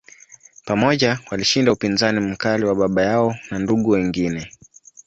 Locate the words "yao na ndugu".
3.03-3.89